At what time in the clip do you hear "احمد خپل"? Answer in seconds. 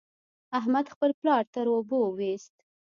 0.59-1.11